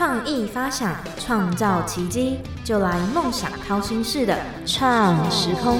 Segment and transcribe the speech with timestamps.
[0.00, 4.34] 创意发想，创造奇迹，就来梦想掏心式的
[4.64, 5.76] 创时空。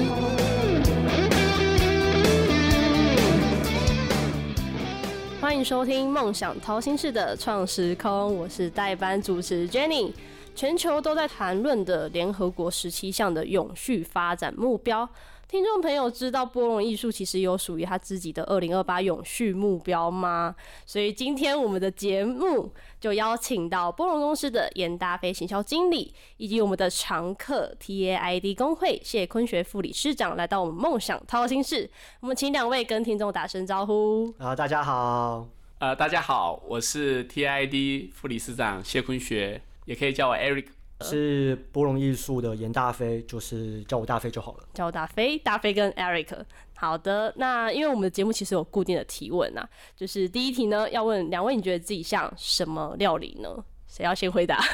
[5.41, 10.13] 欢迎收听《梦想掏心式的创时空》，我是代班主持 Jenny。
[10.53, 15.09] 全球都在谈论的联合国十七项的永续发展目标。
[15.51, 20.55] 听众朋友知道波隆艺术其实有属于他自己的二零二八永续目标吗？
[20.85, 31.89] 所以今天我们的节目就邀请到波隆公司的严大飞行销经理，以及我们的常客 TAID 工会谢坤学副理事长来到我们梦想掏心室。
[32.21, 34.33] 我们请两位跟听众打声招呼。
[34.37, 35.45] 啊，大家好，
[35.79, 40.67] 呃，大家好，我是 TAID 副理事长谢坤学，也可以叫我 Eric。
[41.01, 44.67] 是波隆艺术的严大飞，就是叫我大飞就好了。
[44.73, 46.45] 叫我大飞，大飞跟 Eric。
[46.75, 53.63] 好的，那因为我们的节目其实有固定的提问啊，就是第一题呢，要问两位，你觉得自己像什么料理呢？
[53.87, 54.55] 谁要先回答？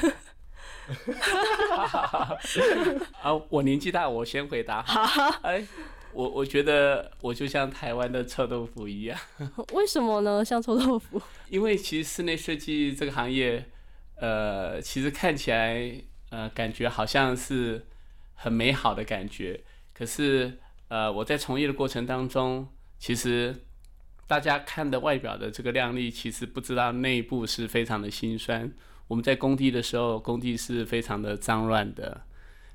[3.22, 4.80] 啊，我年纪大，我先回答。
[5.44, 5.68] 哎，
[6.14, 9.20] 我我觉得我就像台湾的臭豆腐一样。
[9.74, 10.46] 为什么呢？
[10.46, 11.22] 像臭豆腐？
[11.50, 13.66] 因为其实室内设计这个行业，
[14.16, 16.02] 呃，其实看起来。
[16.30, 17.88] 呃，感觉好像是
[18.34, 22.68] 很美好的感觉，可是呃，我在从业的过程当中，
[23.00, 23.64] 其实
[24.28, 28.72] 大家看的外表的这个靓丽，其实不知道内部是非常的心酸。
[29.08, 32.24] 我们在工地的时候，工地是非常的脏乱的，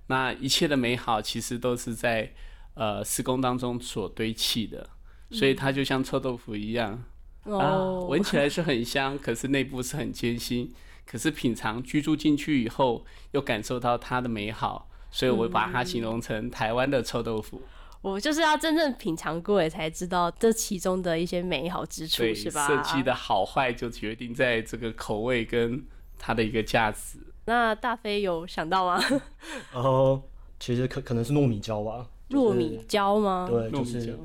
[0.06, 2.33] 那一切的美好其实都是在
[2.75, 4.89] 呃施工当中所堆砌的，
[5.30, 7.05] 所以它就像臭豆腐一样
[7.45, 7.77] 啊，
[8.08, 10.73] 闻起来是很香，可是内部是很艰辛。
[11.06, 17.61] 可是品尝居住进去以后，又感受到它的美好，所以我把它形容成台湾的臭豆腐。
[18.00, 22.67] 我就是要真正品尝过，才知道这其中的一些美好之处，是吧？
[22.67, 25.84] 设计的好坏就决定在这个口味跟
[26.19, 27.19] 它的一个价值。
[27.45, 29.00] 那大飞有想到吗？
[29.73, 30.23] 然 后，
[30.58, 32.07] 其实可可能是糯米椒吧。
[32.30, 33.46] 糯米椒吗？
[33.48, 34.18] 对，就是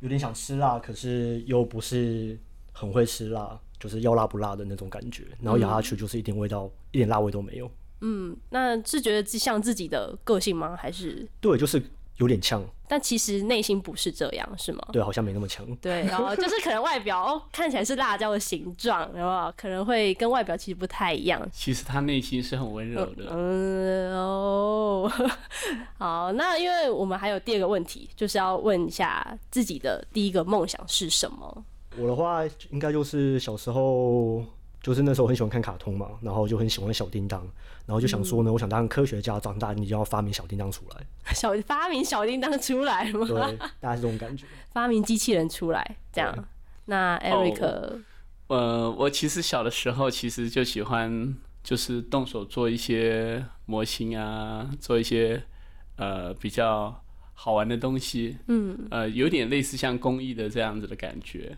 [0.00, 2.38] 有点想吃辣，可是又不是
[2.72, 3.58] 很会吃辣。
[3.84, 7.70] 就是要辣不辣的那种感觉，然后咬下去就是一点味道，一点辣味都没有。
[8.00, 10.74] 嗯，那是觉得像自己的个性吗？
[10.74, 11.82] 还是对，就是
[12.16, 12.64] 有点呛。
[12.88, 14.80] 但其实内心不是这样，是吗？
[14.90, 15.66] 对，好像没那么强。
[15.76, 21.46] 对，然 后就是可能外表看起来是辣椒的形状，然后可能会跟外表其实不太一样。
[21.52, 23.26] 其实他内心是很温柔的。
[23.30, 25.12] 嗯哦，
[25.98, 31.64] 好，那因为我们还有第二个问题，就是要问一下自己的第一个梦想是什么。
[31.96, 34.44] 我的话应该就是小时候，
[34.82, 37.40] 就是那时候很喜欢看卡通嘛，然后就很喜欢小叮当，
[37.86, 41.06] 然后就想说呢，我想当科学家，长大你就要发明小叮当出来。
[41.34, 43.26] 小 发明小叮当出来吗？
[43.26, 44.44] 对，大概是这种感觉。
[44.72, 46.36] 发明机器人出来，这样。
[46.86, 48.00] 那 Eric，
[48.48, 55.42] 呃，我其实小的时候其实就喜欢，就是动手做一些模型啊，做一些
[55.96, 58.36] 呃比较好玩的东西。
[58.48, 61.56] 嗯，呃，有点类似像工艺的这样子的感觉。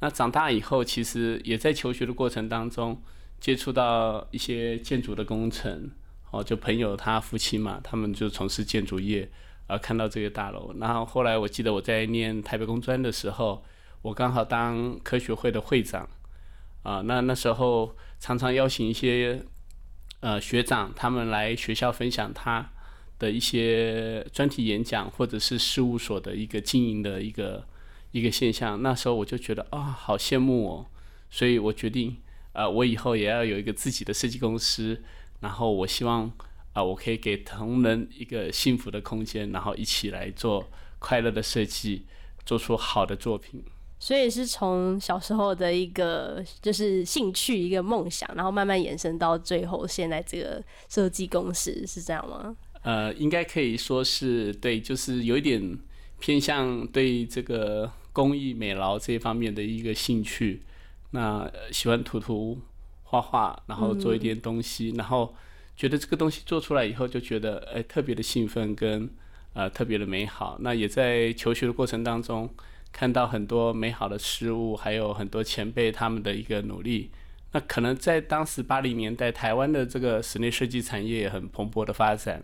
[0.00, 3.02] 那长大以后，其实也在求学的过程当中，
[3.40, 5.90] 接触到一些建筑的工程，
[6.30, 9.28] 哦，就朋友他夫妻嘛，他们就从事建筑业，
[9.66, 13.64] 啊，看到这个大楼，然后后来我记得我在念台北工专的时候，
[14.02, 16.08] 我刚好当科学会的会长，
[16.84, 19.42] 啊，那那时候常常邀请一些
[20.20, 22.70] 呃学长他们来学校分享他
[23.18, 27.66] 的一些专题演讲，或者是事务所的一个经营的一个。
[28.10, 30.86] 一个现象，那时候我就觉得啊，好羡慕哦，
[31.30, 32.16] 所以我决定，
[32.52, 35.02] 呃，我以后也要有一个自己的设计公司，
[35.40, 36.30] 然后我希望，
[36.72, 42.06] 啊，我可以给同仁一个幸福的空间，然后一起来做快乐的设计，
[42.46, 43.62] 做出好的作品。
[44.00, 52.56] 所以是从小时候的一个就是兴趣，一个梦想，然后慢慢延伸到最后现在这个设计公司，是这样吗？
[52.82, 55.60] 呃，应该可以说是对，就是有一点
[56.18, 57.90] 偏向对这个。
[58.10, 60.60] 工艺美劳这一方面的一个兴趣，
[61.12, 62.58] 那喜欢涂涂
[63.04, 65.32] 画画，然后做一点东西，然后
[65.76, 69.08] 觉得这个东西做出来以后，就觉得哎特别的兴奋跟
[69.52, 70.56] 呃特别的美好。
[70.62, 72.50] 那也在求学的过程当中，
[72.90, 77.12] 看到很多美好的事物，还有很多前辈他们的一个努力。
[77.52, 82.42] 那可能在当时八零年代，台湾的这个室内设计产业也很蓬勃的发展。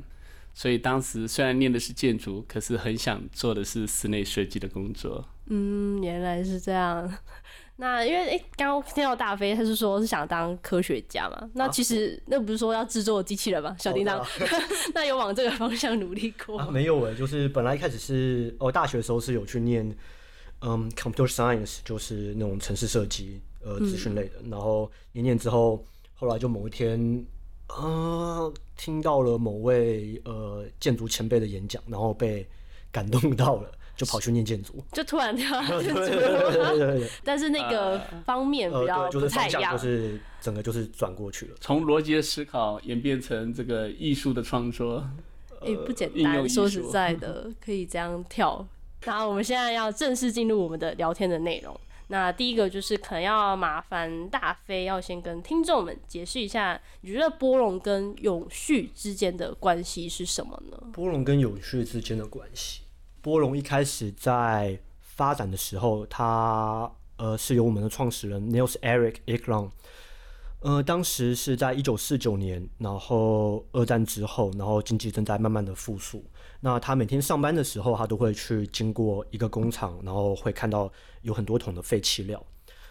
[0.54, 5.22] 所以当时虽然念的是建筑，可是很想做的是室内设计的工作。
[5.46, 7.12] 嗯，原来是这样。
[7.76, 11.50] 那因为诶，刚刚听到大飞他是说是想当科学家嘛？
[11.54, 13.74] 那其实那不是说要制作机器人吗？
[13.80, 14.24] 小叮当，
[14.94, 16.64] 那有往这个方向努力过？
[16.70, 19.84] 没有诶，就是本来一开始是哦，大学的时候是有去念
[20.60, 24.34] 嗯，computer science，就是那种城市设计呃资讯类的。
[24.48, 25.84] 然后一念之后，
[26.14, 26.96] 后来就某一天
[27.68, 32.46] 呃，听到了某位呃建筑前辈的演讲，然后被
[32.92, 34.74] 感动到了，就跑去念建筑。
[34.92, 39.78] 就突然跳到建对筑对对对对，但是那个方面比呃，较，就是不太一样就。
[39.78, 41.56] 是整个就是转过去了。
[41.60, 45.04] 从逻辑的思考演变成这个艺术的创作。
[45.62, 48.66] 也、不简单，说实在的，可以这样跳。
[49.06, 51.74] 那我们现在要正式进入我们的聊天的内容。
[52.14, 60.80] 那第一个就是可能要麻烦大飞要先跟听众们解释一下，你觉得波隆跟永续之间的关系是什么呢？
[60.92, 62.82] 波隆跟永续之间的关系，
[63.20, 69.70] 波隆一开始在发展的时候，它呃是由我们的创始人 Nils Eric e k l o n
[70.60, 76.24] 呃，当时是在一九四九年，然后二战之后，然后经济正在慢慢的复苏。
[76.64, 80.90] 那他每天上班的时候，他都会去经过一个工厂，然后会看到
[81.20, 82.42] 有很多桶的废弃料。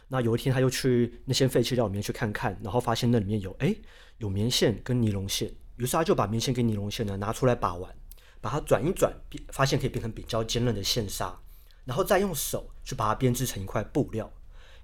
[0.08, 3.76] 那有一天，他就去那些废弃料里面去看看，然后发现那里面有哎
[4.20, 7.92] 有棉线跟尼龙线，于是他就把棉线跟尼龙线呢拿出来把玩，
[8.40, 11.36] 把它转一转，变发现可以变成比较坚韧的线纱，
[11.84, 14.32] 然后再用手去把它编织成一块布料。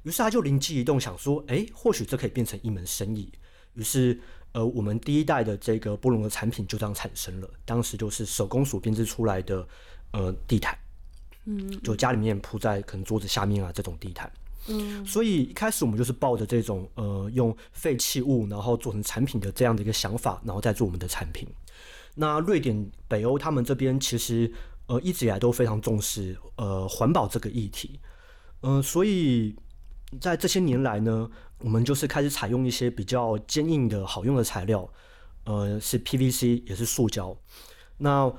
[0.02, 3.32] 于是他就灵机一动，想说，哎，或许这可以变成一门生意。
[3.76, 4.20] 于是，
[4.52, 7.50] 呃，我们第一代的这个波隆的产品就这样产生了。
[7.66, 9.68] 当时就是手工所编织出来的，
[10.12, 10.78] 呃，地毯，
[11.46, 14.32] 嗯，就家里面铺在可能桌子下面啊这种地毯。
[14.68, 21.48] 嗯，所以一开始我们就是抱着这种呃用废弃物然后做成产品的这样的一个想法，然后再做我们的产品。
[22.16, 24.52] 那瑞典、北欧他们这边其实
[24.88, 28.00] 呃一直以来都非常重视呃环保这个议题，
[28.62, 29.56] 嗯、所以
[30.20, 31.30] 在这些年来呢，
[31.62, 34.90] 我们就是开始采用一些比较坚硬的好用的材料，
[35.44, 37.36] 呃，是 PVC 也是塑胶，
[37.98, 38.32] 那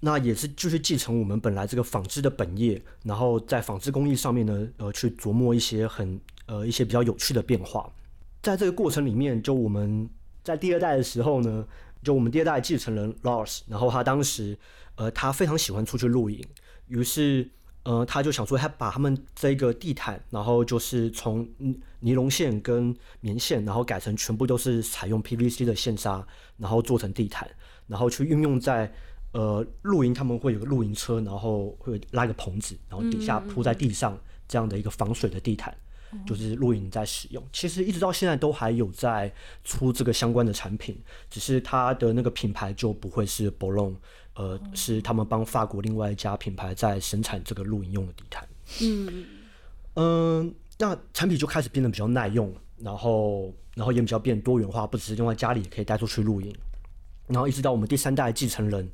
[0.00, 7.90] 那也是就是继承我们本来这个纺织的本业，然后在纺织工艺上面呢，呃，去琢磨一些很呃一些比较有趣的变化。
[8.42, 10.08] 在这个过程里面，就我们
[10.44, 11.66] 在第二代的时候呢，
[12.02, 14.56] 就我们第二代继承人 Lars，然后他当时
[14.94, 16.46] 呃他非常喜欢出去露营，
[16.86, 17.50] 于是
[17.82, 27.48] 呃他就想说他把他们这个地毯，然后就是从尼尼龙线跟棉线，然后改成全部都是采用 PVC 的线纱，然后做成地毯，
[27.86, 28.92] 然后去运用在
[29.32, 35.76] 呃露营，他们会有个露营车，然后会拉一个棚子，然后底下铺在地上这样的一个防水的地毯。
[36.26, 41.00] 就是露营在使用，其实一直到现在都还有在出这个相关的产品，
[41.30, 43.96] 只是它的那个品牌就不会是 b o l o n
[44.40, 48.48] 呃，是他们帮法国另外一家品牌在生产这个露营用的地毯。
[48.80, 49.26] 嗯
[49.96, 56.50] 嗯，那产品就开始变得比较耐用，然后然后也比较变多元化，不只是用在家里，也可以带出去露营。
[57.26, 58.90] 然后一直到我们第三代继承人，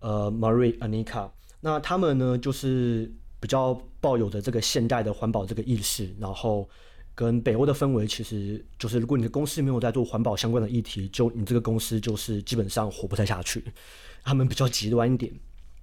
[0.00, 1.30] 呃，Marie Anika，
[1.60, 3.10] 那他们呢就是
[3.40, 6.68] 比较抱有着这个现代的环保这个意识，然后
[7.14, 13.64] 跟北欧的氛围，其实就是如果你的公司没有在做环保相关的议题，就你这个公司就是基本上活不太下去。
[14.24, 15.32] 他们比较极端一点。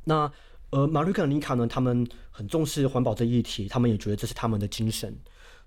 [0.03, 0.31] 那
[0.71, 5.15] 呃，马瑞克尼卡呢，他们很重视环保这议题，他们也觉得这是他们的精神。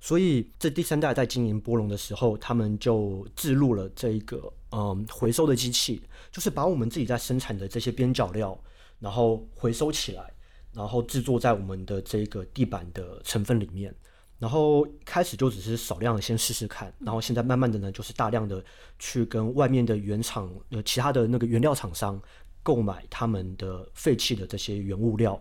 [0.01, 8.59] 所以这第三代在经营波隆的时候，他们就置入了这一个嗯回收的机器，就是把我们自己在生产的这些边角料，
[8.99, 10.31] 然后回收起来，
[10.73, 13.95] 然后制作在我们的这个地板的成分里面。
[14.39, 18.63] 然后开始就只是少量的先试试看，然后现在慢慢的呢，就是大量的
[18.99, 22.21] 去跟外面的原厂呃其他的那个原料厂商
[22.65, 25.41] 购买他们的废弃的这些原物料，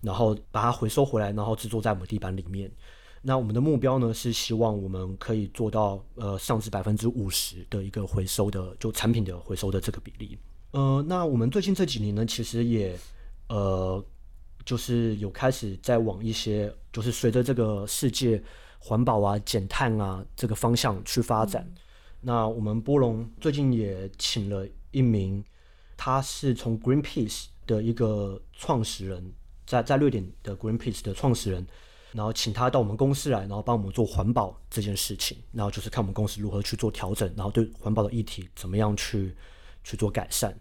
[0.00, 2.70] 然后把它回收回来，然后制作在我们地板里面。
[3.20, 10.38] 那我们的目标呢是希望我们可以做到呃上至百分之五十的一个回收的就产品的回收的这个比例。
[10.70, 12.96] 呃，那我们最近这几年呢，其实也
[13.48, 14.02] 呃
[14.64, 18.40] 就是有开始在往一些就是随着这个世界
[18.78, 21.68] 环保啊、减碳啊这个方向去发展。
[22.20, 25.42] 那我们波隆最近也请了一名，
[25.98, 29.32] 他是从 Greenpeace 的一个创始人，
[29.66, 31.66] 在在瑞典的 Greenpeace 的创始人，
[32.12, 39.36] 然后请他到我们公司来，然后帮我们做环保这件事情，然后就是看我们公司如何去做调整，然后对环保的议题怎么样去
[39.82, 40.58] 去做改善。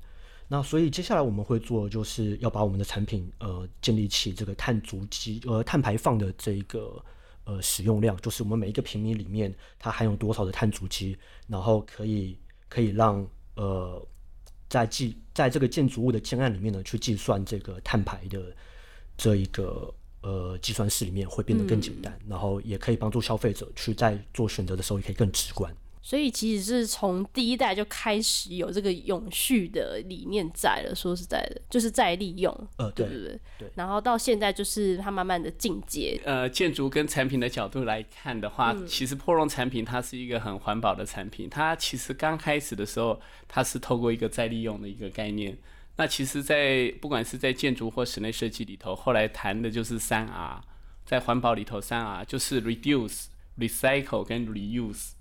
[0.49, 7.03] 那所以接下来我们会做，就是要把我们的产品呃建立起这个碳足迹呃碳排放的这一个
[7.43, 11.17] 呃使用量，就是我们每一个平米里面它含有多少的碳足迹，
[11.47, 12.39] 然后可以
[12.69, 14.05] 可以让呃
[14.69, 18.41] 在计在这个建筑物的建案里面呢去计算这个碳排的
[19.15, 25.71] 这一个呃计算式里面会变得更简单，然后也可以帮助消费者去在做选择的时候也可以更直观。
[26.01, 30.95] 所以其实是从第一代就开始有这个永续的理念在了。
[30.95, 33.39] 说实在的，就是再利用，呃，对对不对？
[33.59, 41.49] 对然后到现在就是它慢慢的进阶，呃，建筑跟产品的角度来看的话，嗯其实破龙产品它是一个很环保的产品。
[41.49, 45.57] 它其实刚开始的时候，它是透过一个再利用的一个概念。
[45.97, 50.61] 那其实在，不管是在建筑或室内设计里头，后来谈的就是三 R，
[51.03, 53.25] 在环保里头三 R 就是 reduce、
[53.57, 55.13] recycle 跟 reuse，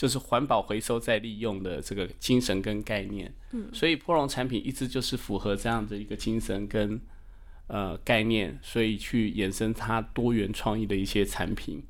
[0.00, 3.30] 就是环保回收再利用的这个精神跟概念。
[3.50, 6.98] 嗯，所以破龙产品一直就是符合这样的一个精神跟
[7.66, 11.82] 呃概念，所以去衍生它多元创意的一些产品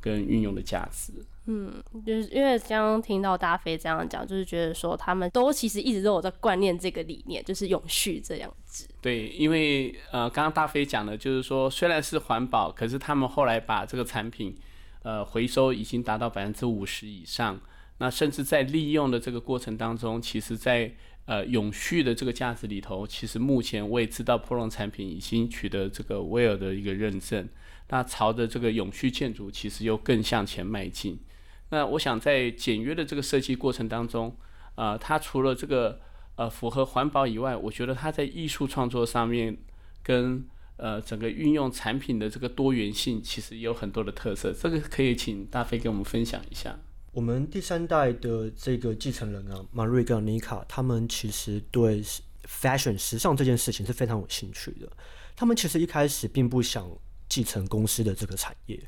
[0.00, 1.12] 跟运用的价值。
[1.48, 1.72] 嗯
[2.04, 8.88] 就是因为刚刚听到大飞这样讲，就是觉得说他们都其实一直都有在观念这个理念，就是永续这样子。
[9.00, 14.56] 对，因为呃，刚刚大飞讲的就是说，虽然是环保，可是他们后来把这个产品
[15.06, 17.60] 呃回收已经达到百分之五十以上，
[17.98, 20.92] 那甚至在利用的这个过程当中，其实在
[21.26, 27.48] 呃永续的这个价值里头，其实目前我也知道 p r o 产品已经取得这个 Well 的一个认证，
[27.90, 31.20] 那朝着这个永续建筑其实又更向前迈进。
[31.70, 34.36] 那我想在简约的这个设计过程当中，
[34.74, 36.00] 呃，它除了这个
[36.34, 39.56] 呃符合环保以外，我觉得它在艺术创作上面
[40.02, 40.44] 跟
[40.76, 44.52] 呃整个运用产品的这个多元性，其实也有很多的特色。
[44.52, 46.78] 这个可以请大飞给我们分享一下。
[47.12, 52.02] 我们第三代的这个继承人啊，马瑞跟妮卡，他们其实对
[52.44, 54.86] fashion 时尚这件事情是非常有兴趣的。
[55.34, 56.86] 他们其实一开始并不想
[57.28, 58.78] 继承公司的这个产业，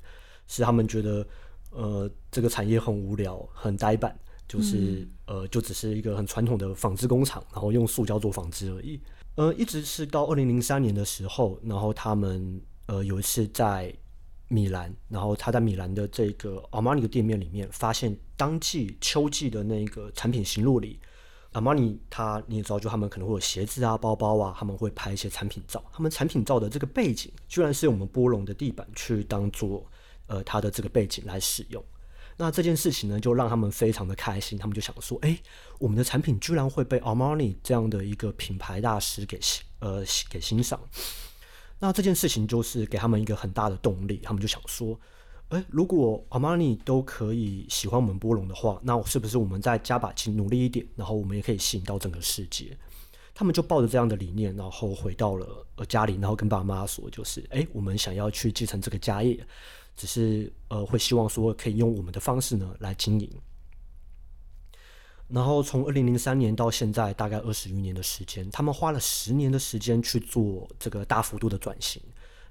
[0.47, 1.26] 是他们觉得
[1.71, 4.14] 呃这个产业很无聊、很呆板，
[4.47, 9.00] 就是、呃就只是一个很传统的纺织工厂，然后用塑胶做纺织而已。
[9.38, 13.95] 呃，一直是到二零零三年的时候，然后他们呃有一次在
[14.49, 20.99] 米兰，然后他在米兰的这个 Armani 的店面里面，发现当季秋季的那个产品行路里
[21.52, 25.80] ，Armani 他你也知道，就他们可能会有鞋子啊、包包啊，他们会拍一些产品照。
[25.92, 29.87] 他们产品照的这个背景，居然是用我们波龙的地板去当做
[30.26, 31.80] 呃它的这个背景来使用。
[32.40, 35.37] 那这件事情呢，就让他们非常的开心，他们就想说，哎，
[35.80, 40.80] 我们的产品居然会被 Armani 这样的一个品牌大师给欣呃给欣赏。
[41.80, 44.99] 那这件事情就是给他们一个很大的动力，他们就想说，
[45.49, 52.76] 哎，如果 Armani 都可以喜欢我们波龙的话，那我是不是我们再加把劲努力一点，然后我们也可以吸引到整个世界？
[53.38, 59.38] 他们就抱着这样的理念，然后回到了呃家里，然后跟爸妈说，就是哎，我们想要去继承这个家业，
[59.95, 63.30] 只是呃会希望说可以用我们的方式呢来经营。
[65.28, 72.02] 然后从二零零三年到现在，大概二十余年的时间，他们花了十年的时间去做这个大幅度的转型。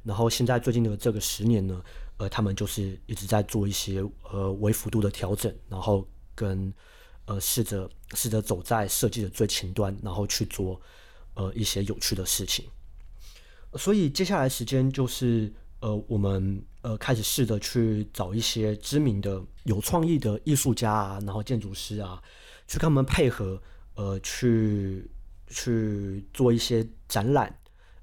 [0.04, 1.84] 然后现在最近的这个十年呢，
[2.16, 4.02] 呃，他们就是一直在做一些
[4.32, 6.74] 呃微幅度的调整，然后跟
[7.28, 10.82] 呃试着试着走在设计的最前端，然后去做
[11.36, 12.66] 呃一些有趣的事情。
[13.76, 22.20] 所以接下来时间就是呃我们呃开始试着去找一些知名的有创意的艺术家啊，然后建筑师啊，
[22.68, 23.62] 去跟他们配合，
[23.96, 25.08] 呃，去
[25.50, 27.54] 去做一些展览。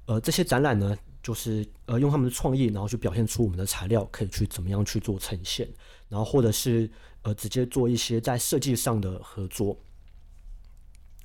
[0.07, 5.67] 呃，这些展览呢，就是呃用他们的创意，然后去表现出我们的材料可以去怎么样去做呈现，
[6.11, 6.89] 然后或者是
[7.25, 9.77] 呃直接做一些在设计上的合作。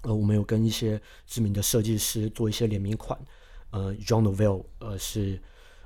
[0.02, 3.20] 呃，我们有跟一些知名的设计师做一些联名款。
[3.72, 5.40] 呃，John Novell 呃是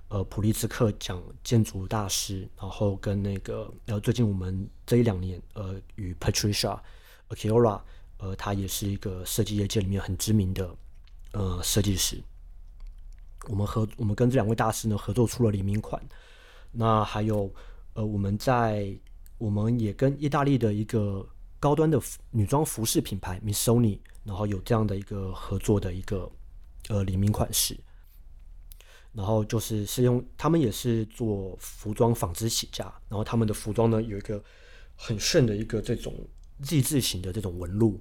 [0.08, 6.80] 呃普利兹克奖建筑大师，然后跟那个呃最近我们这一两年呃与 Patricia
[7.30, 7.82] Akiora，
[8.20, 10.74] 呃他也是一个设计业界里面很知名的
[11.32, 12.22] 呃设计师。
[13.50, 16.02] 我们合我们跟这两位大师呢合作出了联名款，
[16.72, 17.52] 那还有
[17.96, 18.96] 呃我们在
[19.44, 21.28] 我们也跟意大利的一个
[21.60, 26.32] 高端的女装服饰品牌 Missoni，然后有这样的一个合作的一个
[26.88, 27.78] 呃联名款式，
[29.12, 34.42] 然后就是是用他们也是做服装纺织起家，然后他们的服装呢有一个
[34.96, 36.16] 很炫的一个这种
[36.62, 38.00] Z 字形的这种纹路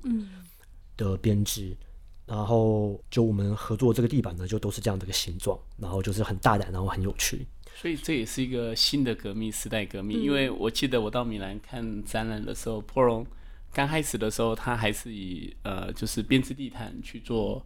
[0.96, 1.76] 的编织。
[2.24, 7.44] 然后就我们合作这个地板呢，就都是这样的一个形状，然后就是很大胆，然后很有趣。
[7.74, 10.22] 所以这也是一个新的革命，时代革命。
[10.22, 13.26] 因为我记得我到米兰看展览的时候，波隆
[13.72, 17.64] 刚开始的时候，他还是以呃就是编织地毯去做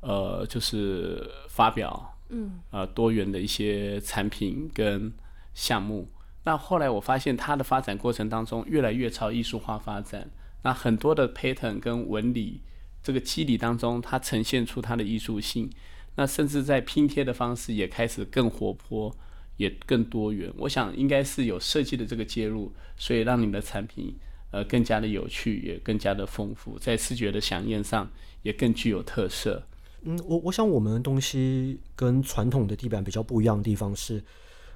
[0.00, 5.12] 呃就是发表，嗯，呃多元的一些产品跟
[5.54, 6.08] 项目。
[6.44, 10.28] 那后来我发现它的发展过程当中，越来越朝艺术化发展。
[10.64, 12.60] 那很多的 pattern 跟纹理
[13.00, 15.70] 这个肌理当中，它呈现出它的艺术性。
[16.16, 19.14] 那甚至在拼贴的方式也开始更活泼，
[19.62, 20.52] 也更多元。
[20.56, 24.14] 我想应该是有设计的这个介入，所以让你们的产品
[24.50, 28.10] 呃更加的有趣，也更加的丰富，在视觉的响应上
[28.42, 29.62] 也更具有特色。
[30.02, 34.22] 嗯，我我想我们的东西跟传统的地板比较不一样的地方是，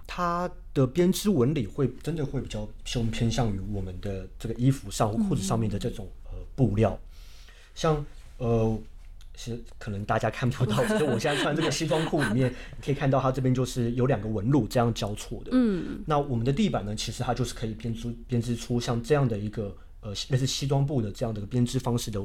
[0.07, 6.99] 它的编织纹理会真的会比较偏偏向于我们的这个衣服上或裤子上面的这种呃布料，
[7.75, 8.05] 像
[8.39, 8.79] 呃。
[9.37, 15.51] 是可能大家看不到， 就是我现在穿这个西装裤里面，你可以看到它这边就是有两个纹路这样交错的。
[15.53, 22.21] 嗯，那我们的地板呢，其实它就是可以编织编织出像这样的一个呃类似西装布的这样的一个编织方式的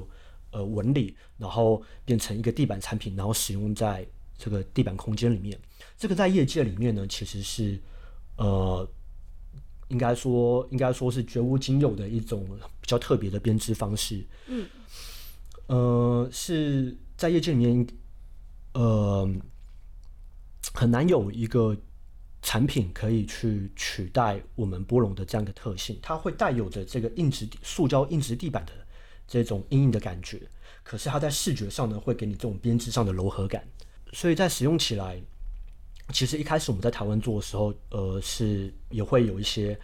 [0.51, 5.59] 呃纹理，然后变成一个地板产品，然后使用在这个地板空间里面。
[5.97, 7.77] 这个在业界里面呢，其实是
[8.37, 8.89] 呃
[9.89, 12.47] 应该说应该说是绝无仅有的一种
[12.79, 14.25] 比较特别的编织方式。
[14.47, 14.65] 嗯。
[15.71, 17.87] 呃，是在业界里面，
[18.73, 19.25] 呃，
[20.73, 21.73] 很难有一个
[22.41, 25.97] 产品可以去取代我们波龙的这样一个特性。
[26.01, 28.73] 它会带有着这个硬质塑胶硬质地板的
[29.25, 30.41] 这种硬硬的感觉，
[30.83, 33.65] 可是它在视觉上呢，会给你这种编织上的柔和感。
[34.11, 35.23] 所以在使用起来，
[36.11, 39.79] 其实一开始我们在台湾做的时候，呃，是也会有一些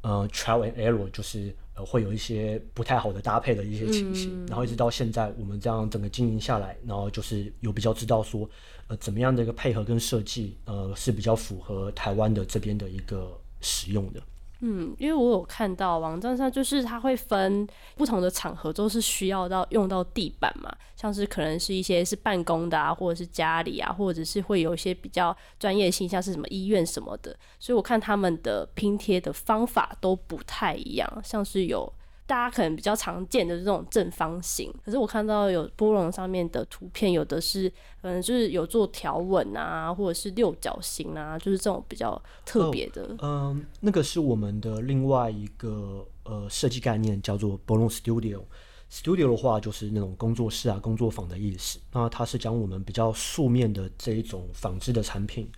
[0.00, 1.54] 呃 trial and error，就是。
[1.84, 8.48] 会有一些不太好的搭配的一些情形，然后一直到现在，我们这样整个经营下来，然后就是有比较知道说，
[8.88, 14.22] 呃，怎么样的一个配合跟设计，呃，是比较符合台湾的这边的一个使用的。
[14.60, 31.92] 嗯，因为我有看到网站上，就是它会分不同的场合都是需要到用到地板嘛，像是可能是一些是办公的啊，或者是家里啊，或者是会有一些比较专业性，像是什么医院什么的，所以我看他们的拼贴的方法都不太一样，像是有。
[32.30, 37.68] 大家可能比较常见的这种正方形，可是我看到有波龙上面的图片，有的是
[38.00, 43.16] 可能就是有做条纹啊，或者是六角形啊，就是这种比较特别的。
[43.20, 48.44] 嗯，那个是我们的另外一个呃设计概念，叫做波龙 Studio。
[48.88, 51.80] Studio 的话就是那种工作室啊、工作坊的意思。
[51.90, 55.50] 那它是将我们比较素面的这一种纺织的产品，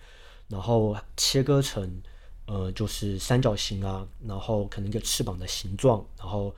[0.47, 2.01] 然后切割成。
[2.45, 6.53] 呃，就是三角形啊，然后可能一个翅膀的形状，然后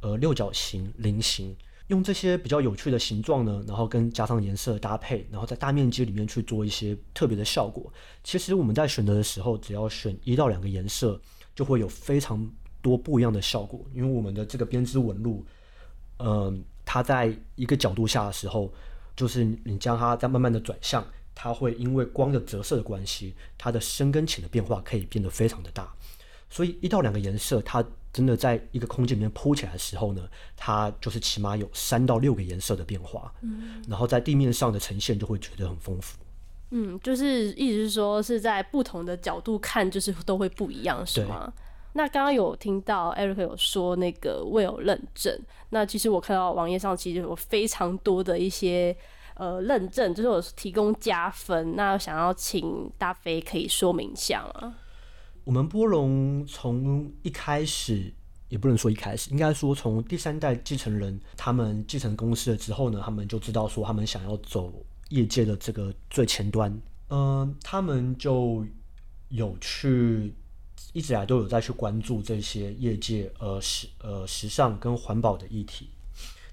[0.00, 7.90] 呃六角形、菱形，用这些比较有趣的形状呢，然后跟加上颜色搭配，然后在大面积里面去做一些特别的效果。
[8.22, 11.18] 其实我们在选择的时候，只要选一到两个颜色，
[11.54, 12.46] 就会有非常
[12.82, 13.80] 多不一样的效果。
[13.94, 15.44] 因为我们的这个编织纹路，
[16.18, 18.70] 嗯，它在一个角度下的时候，
[19.16, 21.04] 就是你将它再慢慢的转向。
[21.42, 25.90] 它会因为光的折射的关系，它的深跟浅的变化可以变得非常的大，
[26.50, 36.18] 所以一到两个颜色，它真的在一个空间里面铺起来的时候呢，它就是起码有三到六个颜色的变化，嗯，然后在地面上的呈现就会觉得很丰富，
[36.72, 41.50] 嗯，就是意思是说是在不同的角度看，就是都会不一样，是吗？
[41.94, 48.94] 那刚刚有听到 Eric 有说那个 Will 认证，那其实我看到网页上其实有非常多的一些。
[49.40, 51.74] 呃，认证就是我提供加分。
[51.74, 54.74] 那想要请大飞可以说明一下吗？
[55.44, 58.12] 我们波龙从一开始，
[58.50, 64.70] 也不能说一开始，应该说从第三代继承人他们继承公司了之后呢，他们就知道说他们想要走
[65.08, 66.78] 业界的这个最前端。
[67.08, 68.66] 嗯，他们就
[69.30, 70.34] 有去
[70.92, 75.88] 一直以来都有在去关注这些业界呃时呃时尚跟环保的议题。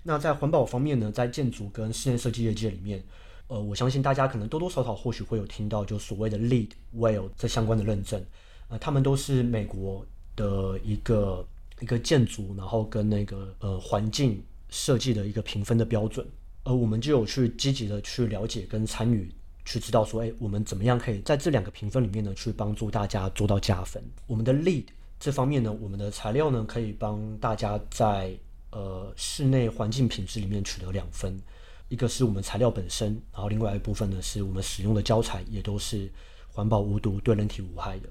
[0.07, 3.03] 那在环保方面呢，在建筑跟室内设计业界里面，
[3.47, 8.23] 呃，我相信大家可能多多少少或许会有听到，就所谓的 LEED、WELL 这相关的认证，
[8.69, 11.45] 呃，他们都是美国的一个
[11.81, 16.25] 一个建筑，然后跟那个呃环境设计的一个评分的标准，
[16.63, 19.29] 而我们就有去积极的去了解跟参与，
[19.65, 24.01] 去知道说，哎，我们怎么样可以在这两个评分里面呢，去帮助大家做到加分。
[24.25, 24.85] 我们的 LEED
[25.19, 28.31] 这方面呢，我们的材料呢，可以帮大家在
[28.71, 31.39] 呃，室内环境品质里面取得两分，
[31.87, 36.11] 一个是我们材料本身，然后另外一部分呢是我们使用的胶材也都是
[36.51, 38.09] 环保无毒、对人体无害的，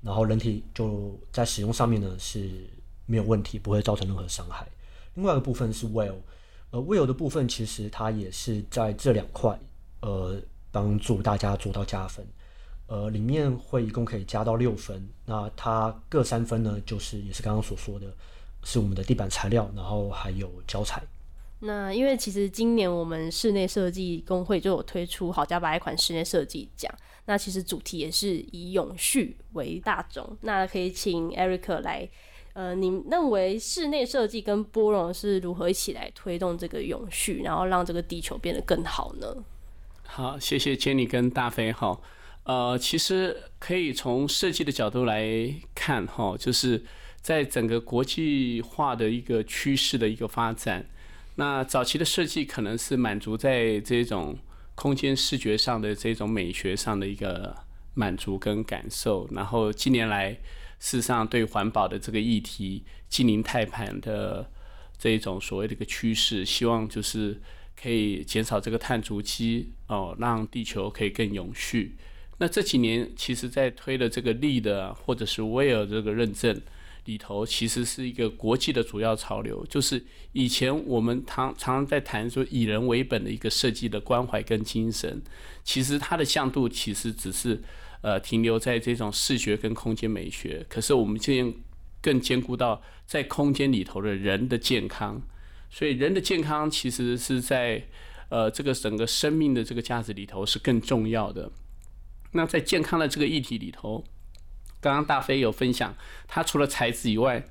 [0.00, 2.48] 然后人体就在使用上面呢是
[3.04, 4.66] 没有问题，不会造成任何伤害。
[5.14, 6.16] 另外一个部分是 Well，
[6.70, 9.58] 呃，Well 的部分其实它也是在这两块
[10.00, 12.24] 呃帮助大家做到加分，
[12.86, 18.06] 呃，里面会一共可以加到六分，那它各三分呢，就是也是刚刚所说的。
[18.64, 21.02] 是我们的地板材料，然后还有胶材。
[21.60, 26.92] 那因为其实今年我们室内设计工会就有推出好家白一款室内设计奖，
[27.24, 30.36] 那其实主题也是以永续为大众。
[30.42, 32.06] 那可以请 Eric 来，
[32.52, 39.44] 呃，你认为室内设计跟波荣是如何一起来推动这个永续，然后让这个地球变得更好呢？
[40.02, 41.98] 好，谢谢 Jenny 跟大飞哈。
[42.42, 46.84] 呃，其实可以从设计的角度来看哈，就是。
[47.24, 50.86] 在整个国际化的一个趋势的一个发展。
[51.36, 54.38] 那早期的设计可能是满足在这种
[54.74, 57.56] 空间视觉上的这种美学上的一个
[57.94, 60.32] 满足跟感受，然后近年来
[60.78, 64.50] 事实上对环保的这个议题、近零碳盘的
[64.98, 67.40] 这一种所谓的一个趋势，希望就是
[67.74, 71.96] 可以减少这个碳足迹哦，让地球可以更永续。
[72.36, 76.60] 那这几年其实在推的这个力的或者是威尔这个认证。
[77.04, 85.22] 里头其实是一个国际的主要潮流，就是以前我们常常常在谈说以人为本的一个设计的关怀跟精神，
[85.62, 87.62] 其实它的向度其实只是
[88.00, 91.56] 呃停留在这种视觉跟空间美学，可是我们现在
[92.00, 95.20] 更兼顾到在空间里头的人的健康，
[95.68, 97.86] 所以人的健康其实是在
[98.30, 101.50] 呃这个整个生命的这个价值里头是更重要的。
[102.32, 104.04] 那在健康的这个议题里头。
[104.84, 105.96] 刚刚大飞有分享，
[106.28, 107.42] 它除了材质以外，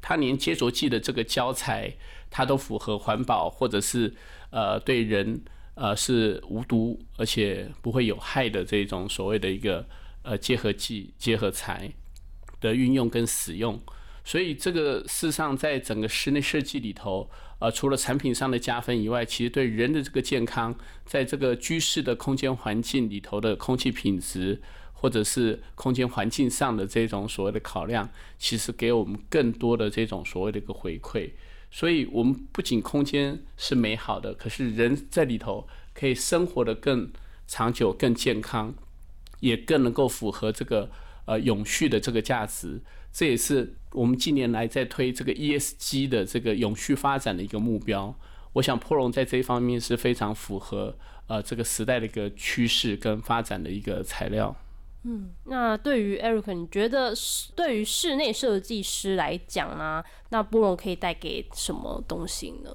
[0.00, 1.92] 它连接着剂的这个胶材，
[2.30, 4.14] 它都符合环保或者是
[4.50, 5.42] 呃对人
[5.74, 9.84] 呃是无毒而且不会有害的这种所谓的一个
[10.22, 11.92] 呃结合剂结合材
[12.60, 13.76] 的运用跟使用。
[14.22, 17.28] 所以这个事实上在整个室内设计里头，
[17.58, 20.72] 呃除了产品上的加分以外，其实对人的这个健康，
[21.04, 24.62] 在这个居室的空间环境里头的空气品质。
[25.00, 28.06] 或者是空间环境上的这种所谓的考量，
[28.38, 31.30] 其实给我们更多的这种所谓的一个回馈。
[31.70, 37.10] 所以，我们不仅空间是美好的，可是人在里头可以生活的更
[37.46, 38.74] 长久、更健康，
[39.40, 40.90] 也更能够符合这个
[41.24, 42.82] 呃永续的这个价值。
[43.10, 48.14] 这也是我们近年来在推这个 ESG 的这个永续发展的一个目标。
[48.52, 50.96] 我想，破龙在这一方面是非常符合
[51.28, 54.54] 呃这个时代的一个趋势跟发展的一个材料。
[55.02, 57.14] 嗯，那对于 Eric，你觉得
[57.56, 62.70] 对于室内设计师来讲呢，那波龙可以带给什么东西呢？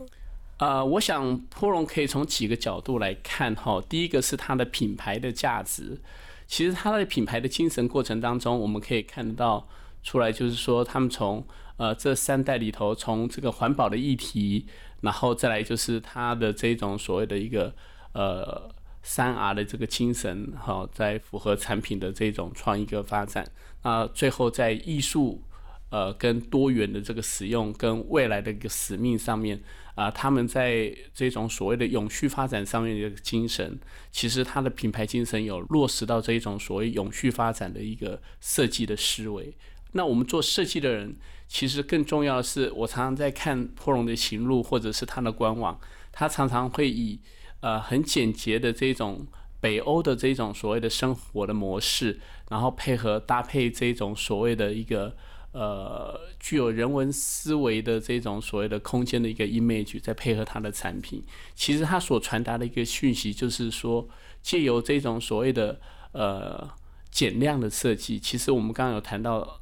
[0.58, 3.80] 呃，我想波龙可以从几个角度来看哈。
[3.88, 6.02] 第一个是它的品牌的价值，
[6.48, 9.68] 其实它的品牌的精神过程当中，我们可以看得到
[10.02, 11.46] 出来，就是说他们从
[11.78, 14.66] 呃这三代里头，从这个环保的议题，
[15.02, 17.72] 然后再来就是它的这种所谓的一个
[18.14, 18.74] 呃。
[19.08, 23.48] 三 R 的这个精神，哈，在符合产品的这种创意跟发展，
[23.84, 25.44] 那最后在艺术，
[25.92, 29.62] 呃，跟多元的这个使用跟未来的一个使命上面，
[29.94, 33.80] 啊，他们在这种所谓的永续发展上面的精神，
[34.12, 39.56] 其实它的品牌精神有落实到这一种所谓永续发展的一个设计的思维。
[39.92, 41.16] 那我们做设计的人，
[41.48, 45.80] 其实更重要的是，我常常在看破龙的行路或者是它的官网，
[46.12, 47.20] 它常常会以。
[47.62, 49.26] 呃，很简洁的这种
[49.60, 55.16] 北欧的这种所谓的生活的模式，然后配合搭配这种所谓的一个
[55.52, 61.24] 呃具有人文思维的这种所谓的空间的一个 image，再配合它的产品，
[61.56, 64.08] 其实它所传达的一个讯息就是说，
[64.44, 65.80] 借由这种所谓的
[66.12, 66.70] 呃
[67.10, 69.60] 减量的设计，其实我们刚刚有谈到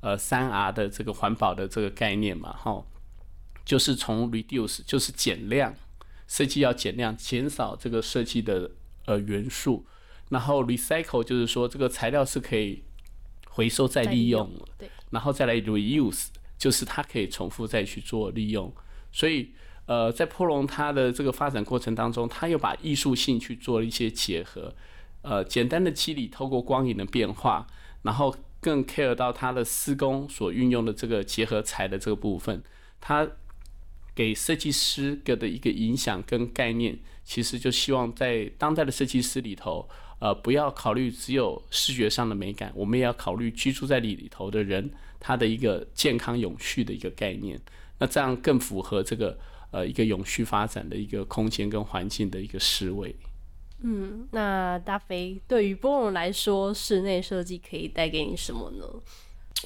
[0.00, 2.82] 呃三 R 的这个环保的这个概念嘛，哈，
[3.62, 5.74] 就是从 reduce 就是减量。
[6.26, 8.70] 设计要减量，减少这个设计的
[9.06, 9.84] 呃元素，
[10.30, 12.82] 然后 recycle 就是说这个材料是可以
[13.48, 18.72] 回收再利用，对，然后再来 reuse 就是它可以重复再去做利用，
[19.10, 19.52] 所以
[19.86, 24.74] 呃在破龙它的这个发展过程当中，它又把艺术性去做了一些结合，
[25.20, 27.66] 呃简单的肌理透过光影的变化，
[28.02, 32.62] 然后更 care 到它的施工所运用的这个结合材的这个部分，
[33.00, 33.28] 它。
[34.14, 47.60] 给设计师给的一个影响跟概念，其实就希望在当代的设计师里头，呃，不要考虑只有视觉上的美感，我们也要考虑居住在里里头的人他的一个健康永续的一个概念。
[47.98, 49.38] 那这样更符合这个
[49.70, 53.14] 呃一个永续发展的一个空间跟环境的一个思维。
[53.80, 58.84] 嗯，那大飞对于波龙来说，室内设计可以带给你什么呢？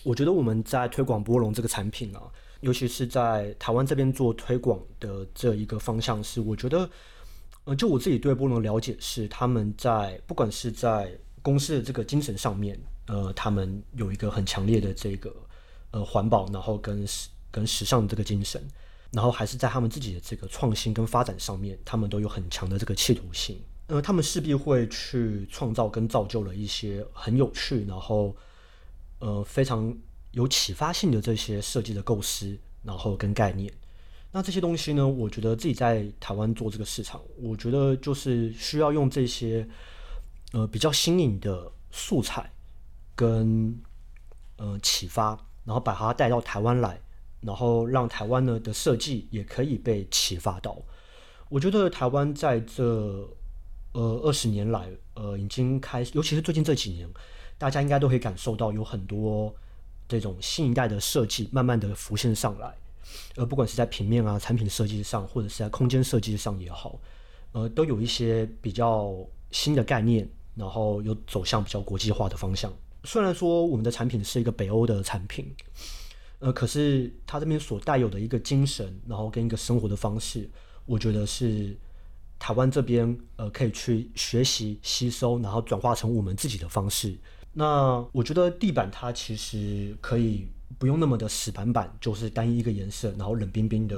[0.04, 2.30] 我觉得我们在推广波龙这个产品啊。
[2.60, 6.88] 尤其是在台湾这边做推广的这一个方向是，我觉得，
[7.64, 15.30] 呃，就我自己对波龙了解是，他们在不管是在公司的这个精神上面，呃，他们有一个很强烈的这个
[15.90, 18.62] 呃环保，然后跟时跟时尚这个精神，
[19.12, 28.34] 然后还是在他们自己的这个创新跟发展上面，他们都有很强的这个企图心，呃，他们势必会去创造跟造就了一些很有趣，然后
[29.18, 29.96] 呃非常。
[30.36, 33.72] 有启发性的这些设计的构思，然后跟概念，
[34.30, 35.08] 那这些东西呢？
[35.08, 39.66] 我觉得自己在台湾做这个市场，我觉得就是需要用这些
[40.52, 42.52] 呃比较新颖的素材
[43.14, 43.74] 跟
[44.58, 45.30] 呃启发，
[45.64, 47.00] 然后把它带到台湾来，
[47.40, 50.76] 然后让台湾呢的设计也可以被启发到。
[51.48, 53.26] 我觉得台湾在这
[53.92, 57.08] 呃二十年来，呃已经开始，尤其是最近这几年，
[57.56, 59.56] 大家应该都可以感受到有很多
[60.08, 62.74] 这种新一代的设计慢慢的浮现上来。
[63.36, 66.98] 呃，不管是在平面啊、产品设计上，或者是在空间设计上也好，
[67.52, 69.14] 呃，都有一些比较
[69.50, 72.72] 新的概念，然后有走向比较国际化的方向。
[73.04, 75.54] 虽然说我们的产品是一个北欧的产品，
[76.40, 80.50] 呃，可是它这边所带有的一个精神，然后跟一个生活的方式，
[80.84, 81.76] 我觉得是
[82.38, 87.16] 台湾这边呃可以去学习、吸收，然后转化成我们自己的方式。
[87.58, 90.46] 那我觉得地板它其实可以
[90.78, 93.96] 不用那么的死板板，就是单一一个颜色，然后冷冰冰的、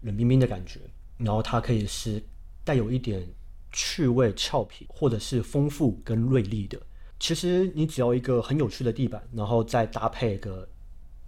[0.00, 0.80] 冷冰冰的感觉，
[1.16, 2.20] 然后它可以是
[2.64, 3.24] 带有一点
[3.70, 6.76] 趣味、俏皮，或者是丰富跟锐利的。
[7.20, 10.68] 其实你只要一个很有趣的地板，然后再搭配个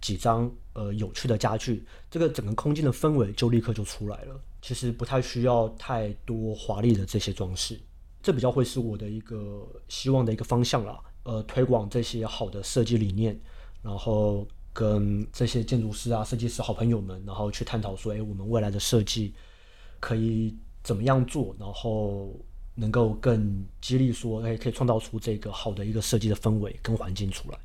[0.01, 4.37] 几张呃有趣的家具，这个整个空间的氛围就立刻就出来了。
[4.61, 7.79] 其实不太需要太多华丽的这些装饰，
[8.21, 10.99] 这比较会是我的一个希望的一个方向啦。
[11.25, 13.37] 呃，推广这些好的设计理念，
[13.81, 19.33] 然后跟这些建筑师啊、设计师好朋友们，然后去探讨说，哎，我们未来的设计
[19.99, 22.39] 可以怎么样做，然后
[22.75, 27.57] 能够更激励说，哎，可以创造出这个好的一个设计的氛围跟环境出来。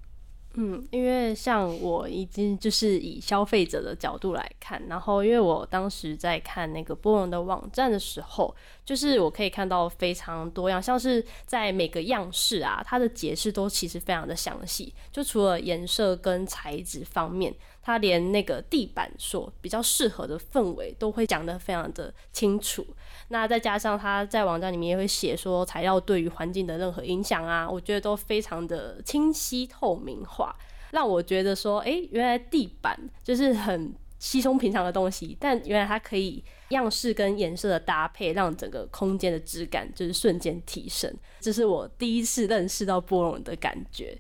[0.54, 8.52] 嗯，因为像我已经就是以消费者的角度来看，然后因为我当时在看那个波隆的网站的时候，
[8.84, 17.54] 就是我可以看到非常多样，像是在每个样式啊，它的解释都其实非常的详细，就除了颜色跟材质方面。
[17.82, 22.86] 它连那个地板所比较适合的氛围都会讲得非常的清楚。
[23.28, 30.54] 那再加上它在网站里面也会写说材料对于环境的任何影响啊，我觉得都非常的清晰透明化，
[30.90, 41.12] 让我觉得说，哎，原来地板就是很稀松平常的东西，但原来它可以样式跟颜色的搭配，让整个空间的质感就是瞬间提升。
[41.40, 44.18] 这是我第一次认识到波龙的感觉。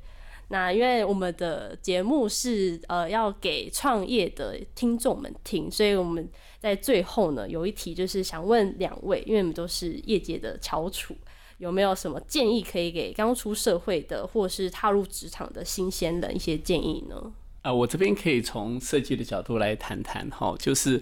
[0.52, 11.14] 那因为我们的节目是呃要给创业的听众们听，所以我们在最后呢有一题就是想问两位，因为我们都是业界的翘楚，
[11.58, 17.32] 有没有什么建议可以给刚出社会的或是踏入职场的新鲜人一些建议呢？
[17.62, 21.00] 啊，我这边可以从设计的角度来谈谈哈，就是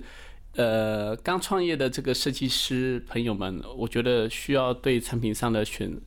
[0.57, 5.99] 呃刚创业的这个设计师朋友们，我觉得需要对产品上的选。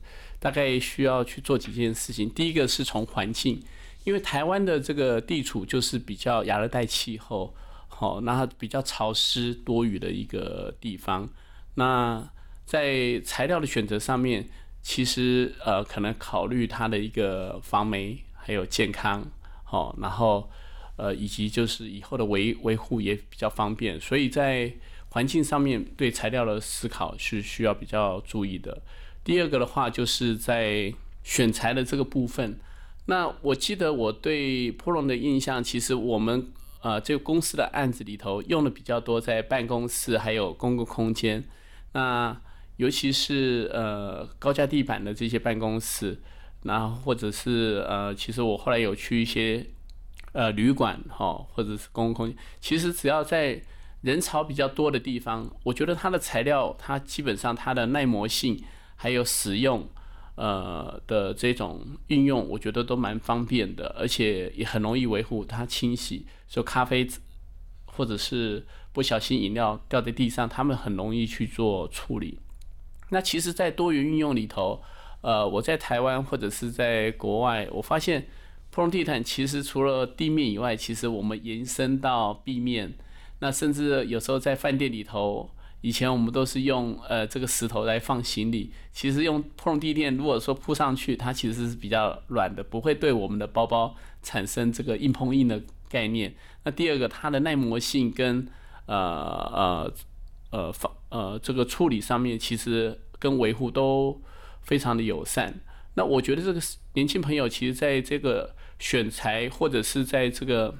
[0.42, 2.28] 大概需要去做几件事情。
[2.28, 3.62] 第一个是从环境，
[4.02, 7.54] 因为台湾的这个地处就是比较亚热带气候，
[7.86, 11.28] 好，那比较潮湿多雨的一个地方。
[11.76, 12.28] 那
[12.64, 14.48] 在材料的选择上面，
[14.82, 19.24] 其实呃可能考虑它的一个防霉还有健康，
[19.62, 20.50] 好，然后
[20.96, 24.00] 呃以及就是以后的维维护也比较方便。
[24.00, 24.72] 所以在
[25.10, 28.82] 环境上面对材料的思考是需要比较注意的。
[29.24, 32.58] 第二个的话，就是在选材的这个部分。
[33.06, 41.44] 那我记得我对波隆的印象，其实我们呃这个公司的案子里头用的比较多，在办公室还有公共空间。
[41.92, 42.36] 那
[42.76, 46.20] 尤其是呃高架地板的这些办公室，
[46.62, 49.66] 然后或者是呃，其实我后来有去一些
[50.32, 52.36] 呃旅馆哈，或者是公共空间。
[52.60, 53.60] 其实只要在
[54.00, 58.60] 人潮比较多的地方，我觉得它的材料，它基本上它的耐磨性。
[59.02, 59.84] 还有使用，
[60.36, 66.24] 呃的这种运用，我觉得都蛮方便的，而且也很容易维护它清洗。
[66.46, 67.04] 就咖啡
[67.84, 72.38] 或者是不小心饮料掉在地上，他们很容易去做处理。
[73.10, 74.80] 那其实，在多元运用里头，
[75.22, 78.28] 呃，我在台湾或者是在国外，我发现
[78.70, 82.94] 铺地毯其实除了地面以外，其实我们延伸到地面，
[83.40, 85.50] 那甚至有时候在饭店里头。
[85.82, 96.34] 以前我们都是用呃这个石头来放行李，其实用铺隆地垫，如果说铺上去，它其实是比较软的，不会对我们的包包产生这个硬碰硬的概念。
[96.64, 98.48] 那第二个，它的耐磨性跟
[98.86, 99.92] 呃呃
[100.50, 104.22] 呃放呃这个处理上面，其实跟维护都
[104.62, 105.60] 非常的友善。
[105.94, 106.60] 那我觉得这个
[106.94, 110.78] 年轻朋友，其实在这个选材或者是在这个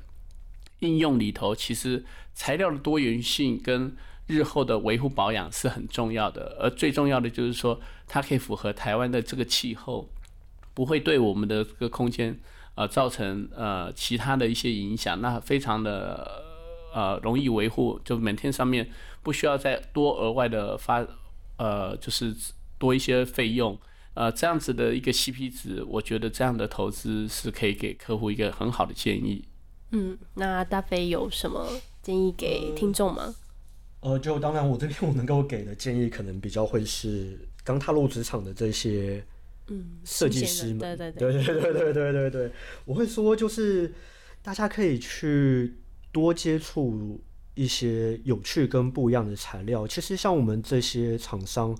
[0.78, 3.94] 应用里头，其实材料的多元性跟
[4.32, 10.08] 日后的维护保养是很重要的，而最重要的就是说，它可以符合台湾的这个气候，
[10.72, 12.40] 不会对我们的这个空间
[12.74, 16.42] 呃造成呃其他的一些影响，那非常的
[16.94, 18.88] 呃容易维护，就每天上面
[19.22, 21.06] 不需要再多额外的发
[21.58, 22.34] 呃就是
[22.78, 23.78] 多一些费用，
[24.14, 29.44] 呃这样子的一个 CP 值，我觉得这样的投资是可以给客户一个很好的建议。
[29.90, 31.68] 嗯，那大飞有什么
[32.00, 33.34] 建议给听众吗？
[34.02, 39.24] 呃，就当然我这边 我能够给的建议，可能比较会是刚踏入职场的这些
[39.68, 41.32] 嗯，设计师们，对对对
[41.72, 42.50] 对对对对，
[42.84, 43.92] 我会说就是
[44.42, 45.74] 大家可以去
[46.10, 47.20] 多接触
[47.54, 49.86] 一些有趣跟不一样的材料。
[49.86, 51.76] 其实像我们这些厂商，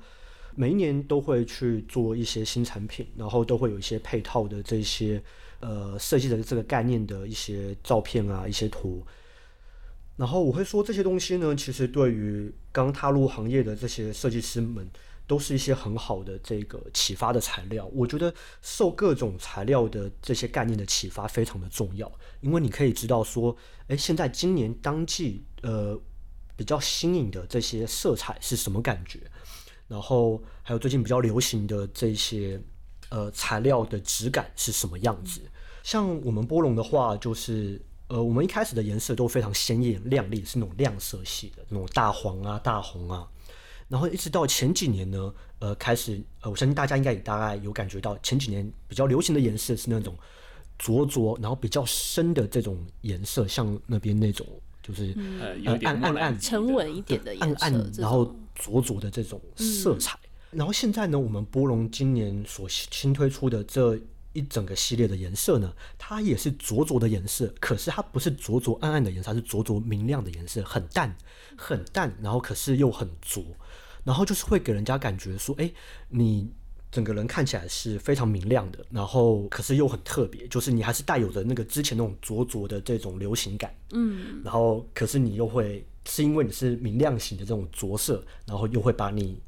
[0.54, 5.20] 每一年都会去做一些新产品，然后都会有一些配套的这些
[5.58, 9.04] 呃设计的这个概念的一些照片啊、一些图。
[10.22, 14.88] 然后我会说这些东西呢，其实对于刚踏入行业的这些设计师们，
[15.26, 17.90] 都是一些很好的这个启发的材料。
[17.92, 22.08] 我觉得受各种材料的这些概念的启发非常的重要，
[22.40, 23.56] 因为你可以知道说，
[23.88, 26.00] 哎，现在今年当季呃
[26.56, 29.18] 比较新颖的这些色彩是什么感觉，
[29.88, 32.62] 然后还有最近比较流行的这些
[33.08, 35.40] 呃材料的质感是什么样子。
[35.82, 43.26] 像我们波龙的话，就是呃，我们一开始的颜色都非常鲜艳亮丽，是那种亮色系的，那种大黄啊、大红啊。
[43.88, 50.14] 然后一直到前几年呢，呃，开始呃，我相信大家应该也大概有感觉到，前几年比较流行的颜色是那种
[50.78, 54.46] 灼灼，然后比较深的这种颜色，像那边那种
[54.82, 60.18] 就是呃，有点暗暗暗沉稳一点的颜色，暗暗，然后种浊浊的这种色彩。
[60.50, 63.98] 然后现在呢，我们波龙今年所新推出的这
[64.32, 71.16] 一整个系列的颜色呢，它也是灼灼的颜色，可是它不是灼灼暗暗的颜色，它是灼灼明亮的颜色，很淡
[71.56, 73.44] 很淡，然后可是又很浊，
[74.04, 75.70] 然后就是会给人家感觉说，哎，
[76.08, 76.52] 你。
[76.92, 89.40] 整个人看起来是非常明亮的，然后可是又很特别，就是你还是带有着那个之前那种灼灼的这种流行感，嗯，然后可是你又会是因为你是明亮型的这种着色，然后又会把你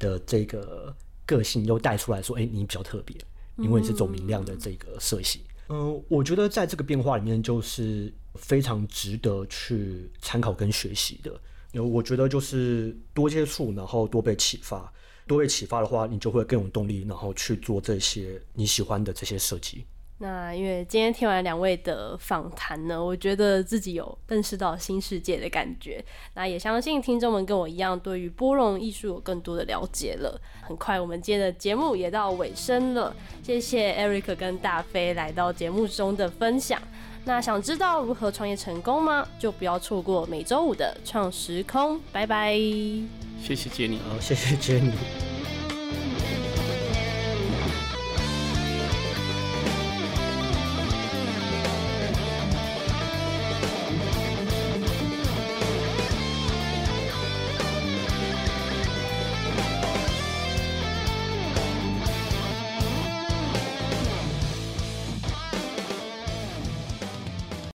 [0.00, 0.92] 的这个
[1.24, 3.16] 个性又带出来说，哎，你比较特别，
[3.62, 5.42] 因为你是走明亮的这个色系。
[5.68, 11.40] 嗯、我觉得在这个变化里面，就是非常值得去参考跟学习的。
[11.72, 14.92] 有，我觉得就是多接触，然后多被启发。
[15.26, 19.84] 多被启发的话，你就会更有动力，然后去做这些你喜欢的这些设计。
[20.22, 26.04] 那因为今天听完两位的访谈呢，我觉得自己有认识到新世界的感觉。
[26.34, 30.38] 那也相信听众们跟我一样，对于波隆艺术有更多的了解了。
[30.60, 36.78] 很快，我们今天的节目也到尾声了，谢谢 Eric 跟大飞来到节目中的分享。
[37.24, 39.26] 那想知道如何创业成功吗？
[39.38, 41.98] 就不要错过每周五的创时空。
[42.12, 42.54] 拜拜。
[43.42, 43.98] 谢谢杰尼。
[44.06, 45.39] 好，谢谢 Jenny。